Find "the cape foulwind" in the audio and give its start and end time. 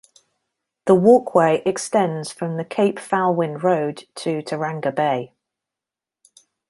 2.57-3.61